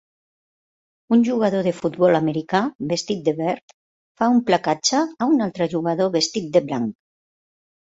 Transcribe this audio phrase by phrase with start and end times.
[1.17, 2.61] Un jugador de futbol americà
[2.95, 3.77] vestit de verd
[4.23, 6.93] fa un placatge a un altre jugador vestit de blanc